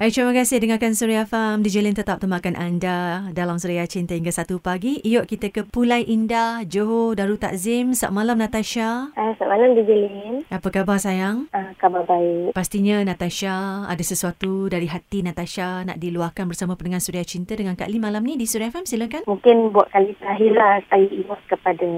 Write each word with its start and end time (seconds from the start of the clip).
Hai, 0.00 0.08
terima 0.08 0.32
kasih 0.32 0.64
dengarkan 0.64 0.96
Suria 0.96 1.28
Farm. 1.28 1.60
DJ 1.60 1.92
tetap 1.92 2.24
temakan 2.24 2.56
anda 2.56 3.28
dalam 3.36 3.60
Suria 3.60 3.84
Cinta 3.84 4.16
hingga 4.16 4.32
satu 4.32 4.56
pagi. 4.56 4.96
Yuk 5.04 5.28
kita 5.28 5.52
ke 5.52 5.60
Pulai 5.68 6.08
Indah, 6.08 6.64
Johor, 6.64 7.20
Darul 7.20 7.36
Takzim. 7.36 7.92
Selamat 7.92 8.16
malam 8.16 8.40
Natasha. 8.40 9.12
Uh, 9.12 9.36
selamat 9.36 9.60
malam 9.60 9.70
DJ. 9.76 9.92
Apa 10.48 10.72
khabar 10.72 10.96
sayang? 10.96 11.52
Uh, 11.52 11.76
khabar 11.76 12.08
baik. 12.08 12.56
Pastinya 12.56 13.04
Natasha 13.04 13.84
ada 13.84 14.00
sesuatu 14.00 14.72
dari 14.72 14.88
hati 14.88 15.20
Natasha 15.20 15.84
nak 15.84 16.00
diluahkan 16.00 16.48
bersama 16.48 16.80
pendengar 16.80 17.04
Suria 17.04 17.20
Cinta 17.28 17.52
dengan 17.52 17.76
Kak 17.76 17.92
Lim 17.92 18.00
malam 18.00 18.24
ni 18.24 18.40
di 18.40 18.48
Suria 18.48 18.72
FM. 18.72 18.88
Silakan. 18.88 19.28
Mungkin 19.28 19.68
buat 19.76 19.92
kali 19.92 20.16
terakhir 20.16 20.56
lah 20.56 20.80
saya 20.88 21.12
ingat 21.12 21.40
kepada 21.44 21.88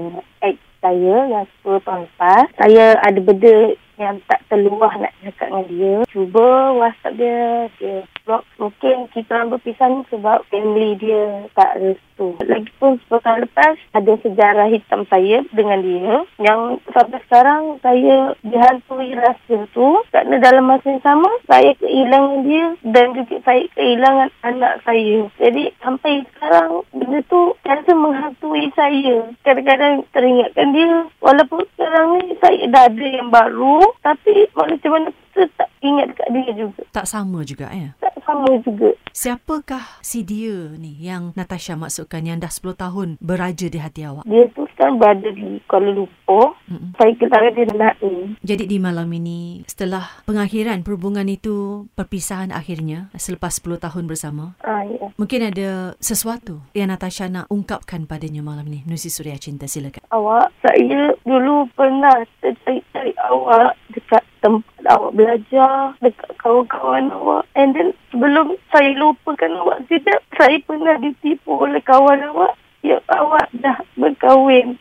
ex 0.43 0.59
saya 0.83 1.15
yang 1.31 1.47
10 1.63 1.87
tahun 1.87 2.03
lepas. 2.03 2.45
Saya 2.59 2.99
ada 2.99 3.19
benda 3.23 3.55
yang 4.03 4.17
tak 4.27 4.43
terluah 4.51 4.91
nak 4.99 5.13
cakap 5.23 5.47
dengan 5.47 5.65
dia. 5.71 5.95
Cuba 6.11 6.75
WhatsApp 6.75 7.15
dia, 7.15 7.71
dia. 7.79 7.95
Mungkin 8.23 9.11
kita 9.11 9.35
orang 9.35 9.51
berpisah 9.59 9.91
ni 9.91 10.07
sebab 10.07 10.47
family 10.47 10.95
dia 10.95 11.43
tak 11.51 11.75
restu. 11.83 12.39
Lagipun 12.39 12.95
10 13.11 13.19
tahun 13.19 13.39
lepas, 13.43 13.75
ada 13.91 14.13
sejarah 14.23 14.67
hitam 14.71 15.03
saya 15.11 15.43
dengan 15.51 15.83
dia. 15.83 16.23
Yang 16.39 16.79
sampai 16.95 17.19
sekarang, 17.27 17.63
saya 17.83 18.31
dihantui 18.39 19.11
rasa 19.19 19.57
tu. 19.75 19.99
Kerana 20.07 20.39
dalam 20.39 20.71
masa 20.71 20.87
yang 20.95 21.03
sama, 21.03 21.27
saya 21.51 21.75
kehilangan 21.75 22.39
dia 22.47 22.65
dan 22.87 23.11
juga 23.11 23.35
saya 23.43 23.63
kehilangan 23.75 24.29
anak 24.47 24.73
saya. 24.87 25.27
Jadi 25.43 25.63
sampai 25.83 26.23
sekarang, 26.31 26.87
benda 26.95 27.19
tu 27.27 27.41
rasa 27.67 27.91
menghantui 27.91 28.71
saya. 28.71 29.27
Kadang-kadang 29.43 30.07
teringatkan 30.15 30.71
dia. 30.71 31.11
Walaupun 31.19 31.67
sekarang 31.75 32.23
ni 32.23 32.39
saya 32.39 32.63
dah 32.71 32.87
ada 32.87 33.03
yang 33.03 33.27
baru, 33.27 33.83
tapi 33.99 34.47
macam 34.55 34.91
mana 34.95 35.09
kita 35.33 35.49
tak 35.57 35.69
ingat 35.81 36.05
dekat 36.13 36.27
dia 36.29 36.53
juga. 36.53 36.81
Tak 36.93 37.05
sama 37.09 37.41
juga 37.41 37.67
ya? 37.73 37.89
Tak 37.97 38.15
sama 38.23 38.49
juga. 38.61 38.89
Siapakah 39.13 40.01
si 40.01 40.21
dia 40.21 40.73
ni 40.77 40.97
yang 41.01 41.33
Natasha 41.33 41.73
maksudkan 41.73 42.25
yang 42.25 42.37
dah 42.37 42.49
10 42.49 42.77
tahun 42.77 43.09
beraja 43.17 43.67
di 43.69 43.77
hati 43.81 44.05
awak? 44.05 44.25
Dia 44.29 44.45
tu 44.53 44.65
sekarang 44.73 45.01
berada 45.01 45.29
di 45.33 45.57
Kuala 45.65 45.89
Lumpur. 45.93 46.57
Mm-mm. 46.69 46.93
Saya 46.97 47.13
kenal 47.17 47.49
dia 47.53 47.65
Naim. 47.73 48.37
Jadi 48.41 48.63
di 48.69 48.77
malam 48.77 49.09
ini, 49.13 49.65
setelah 49.65 50.05
pengakhiran 50.25 50.81
perhubungan 50.85 51.25
itu, 51.29 51.89
perpisahan 51.97 52.53
akhirnya 52.53 53.09
selepas 53.17 53.57
10 53.57 53.81
tahun 53.81 54.05
bersama, 54.05 54.53
ah, 54.65 54.81
ya. 54.85 55.09
mungkin 55.17 55.49
ada 55.49 55.97
sesuatu 55.97 56.61
yang 56.77 56.93
Natasha 56.93 57.29
nak 57.29 57.49
ungkapkan 57.49 58.05
padanya 58.05 58.45
malam 58.45 58.69
ni. 58.69 58.85
Nusi 58.85 59.09
Surya 59.09 59.37
Cinta, 59.37 59.65
silakan. 59.65 60.05
Awak, 60.09 60.53
saya 60.61 61.13
dulu 61.25 61.69
pernah 61.73 62.21
cari-cari 62.41 63.13
awak 63.29 63.77
dekat 63.93 64.23
tempat 64.41 64.72
awak 64.93 65.17
belajar, 65.17 65.97
dekat 65.99 66.31
kawan-kawan 66.37 67.09
awak. 67.09 67.43
And 67.57 67.73
then 67.73 67.97
sebelum 68.13 68.55
saya 68.69 68.93
lupakan 68.93 69.51
awak 69.65 69.89
tidak, 69.89 70.21
saya 70.37 70.61
pernah 70.63 70.95
ditipu 71.01 71.57
oleh 71.57 71.81
kawan 71.81 72.21
awak. 72.29 72.53
Ya, 72.85 73.01
awak 73.09 73.49
dah 73.57 73.79
berkahwin. 73.97 74.77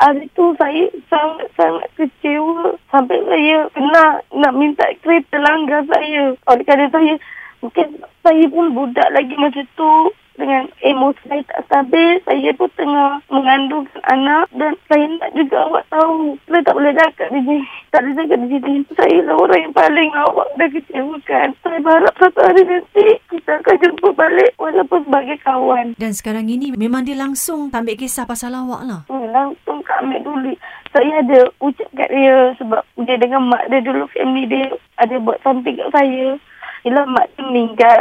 Hari 0.00 0.32
tu 0.32 0.56
saya 0.56 0.88
sangat-sangat 1.12 1.88
kecewa. 1.98 2.78
Sampai 2.88 3.20
saya 3.28 3.68
pernah 3.68 4.24
nak 4.32 4.54
minta 4.56 4.88
kereta 5.04 5.36
langgar 5.42 5.84
saya. 5.90 6.32
Oleh 6.48 6.64
kerana 6.64 6.88
saya, 6.88 7.14
mungkin 7.60 8.00
saya 8.24 8.44
pun 8.48 8.72
budak 8.72 9.08
lagi 9.12 9.34
masa 9.36 9.60
tu 9.76 10.12
dengan 10.40 10.64
emosi 10.80 11.22
saya 11.28 11.42
tak 11.44 11.60
stabil. 11.68 12.16
Saya 12.24 12.50
pun 12.56 12.70
tengah 12.74 13.20
mengandungkan 13.28 14.02
anak 14.08 14.48
dan 14.56 14.72
saya 14.88 15.04
nak 15.20 15.30
juga 15.36 15.56
awak 15.68 15.84
tahu. 15.92 16.40
Saya 16.48 16.64
tak 16.64 16.76
boleh 16.80 16.92
cakap 16.96 17.28
di 17.28 17.40
sini. 17.44 17.64
Tak 17.92 18.00
boleh 18.00 18.14
cakap 18.16 18.38
di 18.40 18.48
sini. 18.48 18.74
Saya 18.96 19.18
lah 19.28 19.36
orang 19.36 19.60
yang 19.60 19.74
paling 19.76 20.10
awak 20.16 20.48
dah 20.56 20.68
kecewakan. 20.72 21.48
Saya 21.60 21.78
berharap 21.84 22.14
satu 22.16 22.40
hari 22.40 22.62
nanti 22.64 23.06
kita 23.28 23.52
akan 23.60 23.76
jumpa 23.84 24.08
balik 24.16 24.52
walaupun 24.56 25.00
sebagai 25.04 25.36
kawan. 25.44 25.86
Dan 26.00 26.12
sekarang 26.16 26.48
ini 26.48 26.72
memang 26.72 27.04
dia 27.04 27.14
langsung 27.14 27.68
tak 27.68 27.84
ambil 27.84 28.00
kisah 28.00 28.24
pasal 28.24 28.56
awak 28.56 28.82
lah. 28.88 29.00
Hmm, 29.12 29.28
langsung 29.28 29.84
kak 29.84 30.00
ambil 30.00 30.20
dulu. 30.24 30.52
Saya 30.90 31.22
ada 31.22 31.46
ucap 31.62 31.86
kat 31.94 32.10
dia 32.10 32.50
sebab 32.58 32.82
dia 33.06 33.16
dengan 33.20 33.46
mak 33.46 33.70
dia 33.70 33.78
dulu 33.78 34.10
family 34.10 34.48
dia 34.48 34.66
ada 34.98 35.14
buat 35.22 35.38
samping 35.44 35.78
kat 35.78 35.90
saya. 35.94 36.34
Ialah 36.82 37.04
mak 37.06 37.26
dia 37.36 37.42
meninggal 37.44 38.00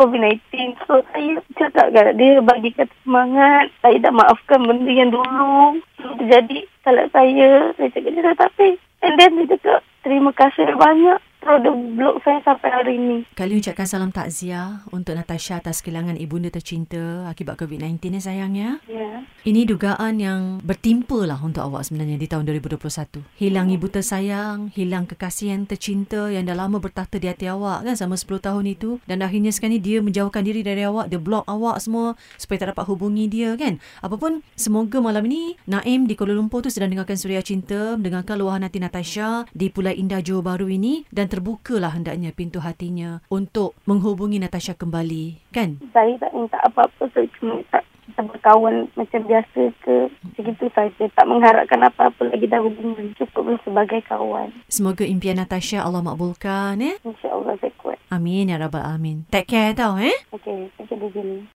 COVID-19. 0.00 0.80
So, 0.88 1.04
saya 1.12 1.36
cakap 1.60 1.92
kat 1.92 2.16
dia 2.16 2.40
bagi 2.40 2.72
kata 2.72 2.94
semangat. 3.04 3.68
Saya 3.84 4.00
dah 4.00 4.12
maafkan 4.16 4.64
benda 4.64 4.88
yang 4.88 5.12
dulu. 5.12 5.76
Jadi, 6.24 6.64
kalau 6.80 7.04
saya, 7.12 7.76
saya 7.76 7.88
cakap 7.92 8.10
dia 8.16 8.32
tapi. 8.32 8.68
And 9.04 9.16
then 9.20 9.36
dia 9.36 9.56
cakap, 9.56 9.84
terima 10.00 10.32
kasih 10.32 10.72
banyak. 10.72 11.20
Dia 11.40 11.72
blok 11.72 12.20
saya 12.20 12.38
sampai 12.44 12.68
hari 12.68 12.92
ini. 13.00 13.16
Kali 13.32 13.56
ucapkan 13.56 13.88
salam 13.88 14.12
takziah 14.12 14.84
untuk 14.92 15.16
Natasha 15.16 15.56
atas 15.56 15.80
kehilangan 15.80 16.20
ibunda 16.20 16.52
tercinta 16.52 17.28
akibat 17.32 17.56
COVID-19 17.56 17.96
ya 18.16 18.20
sayang 18.20 18.52
ya. 18.56 18.70
Ya. 18.88 19.09
Ini 19.40 19.64
dugaan 19.64 20.20
yang 20.20 20.60
bertimpa 20.60 21.24
lah 21.24 21.40
untuk 21.40 21.64
awak 21.64 21.88
sebenarnya 21.88 22.20
di 22.20 22.28
tahun 22.28 22.44
2021. 22.44 23.24
Hilang 23.40 23.72
ibu 23.72 23.88
tersayang, 23.88 24.68
hilang 24.76 25.08
kekasih 25.08 25.56
yang 25.56 25.64
tercinta 25.64 26.28
yang 26.28 26.44
dah 26.44 26.52
lama 26.52 26.76
bertahta 26.76 27.16
di 27.16 27.24
hati 27.24 27.48
awak 27.48 27.88
kan 27.88 27.96
selama 27.96 28.20
10 28.20 28.36
tahun 28.36 28.64
itu. 28.68 29.00
Dan 29.08 29.24
akhirnya 29.24 29.48
sekarang 29.48 29.70
ni 29.70 29.80
dia 29.80 30.04
menjauhkan 30.04 30.44
diri 30.44 30.60
dari 30.60 30.84
awak, 30.84 31.08
dia 31.08 31.16
block 31.16 31.48
awak 31.48 31.80
semua 31.80 32.20
supaya 32.36 32.60
tak 32.60 32.76
dapat 32.76 32.84
hubungi 32.84 33.32
dia 33.32 33.56
kan. 33.56 33.80
Apapun, 34.04 34.44
semoga 34.60 35.00
malam 35.00 35.24
ini 35.24 35.56
Naim 35.64 36.04
di 36.04 36.20
Kuala 36.20 36.36
Lumpur 36.36 36.60
tu 36.60 36.68
sedang 36.68 36.92
dengarkan 36.92 37.16
Suria 37.16 37.40
Cinta, 37.40 37.96
mendengarkan 37.96 38.36
luahan 38.36 38.60
hati 38.60 38.76
Natasha 38.76 39.48
di 39.56 39.72
Pulai 39.72 39.96
Indah 39.96 40.20
Johor 40.20 40.44
Baru 40.44 40.68
ini 40.68 41.08
dan 41.08 41.32
terbukalah 41.32 41.96
hendaknya 41.96 42.36
pintu 42.36 42.60
hatinya 42.60 43.24
untuk 43.32 43.72
menghubungi 43.88 44.36
Natasha 44.36 44.76
kembali 44.76 45.52
kan. 45.54 45.80
Saya 45.96 46.14
tak 46.20 46.36
minta 46.36 46.60
apa-apa, 46.60 47.08
saya 47.16 47.24
cuma 47.40 47.58
tak 47.72 47.88
kita 48.20 48.36
berkawan 48.36 48.84
macam 49.00 49.20
biasa 49.24 49.72
ke 49.80 49.94
segitu 50.36 50.68
saja. 50.76 51.04
Tak 51.16 51.24
mengharapkan 51.24 51.80
apa-apa 51.80 52.28
lagi 52.28 52.44
dah 52.44 52.60
hubungan. 52.60 53.16
Cukup 53.16 53.56
sebagai 53.64 54.04
kawan. 54.04 54.52
Semoga 54.68 55.08
impian 55.08 55.40
Natasha 55.40 55.80
Allah 55.80 56.04
makbulkan 56.04 56.76
eh. 56.84 57.00
Insyaallah 57.00 57.56
saya 57.64 57.72
kuat. 57.80 57.96
Amin 58.12 58.52
ya 58.52 58.60
rabbal 58.60 58.84
alamin. 58.84 59.24
Take 59.32 59.48
care 59.48 59.72
tau 59.72 59.96
eh. 59.96 60.12
Okey 60.36 60.68
okay, 60.76 61.00
okay, 61.00 61.48